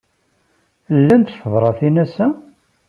[0.99, 2.27] Llant tebṛatin ass-a?